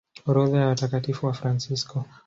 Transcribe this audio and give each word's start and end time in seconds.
Orodha 0.27 0.59
ya 0.59 0.67
Watakatifu 0.67 1.25
Wafransisko 1.25 2.05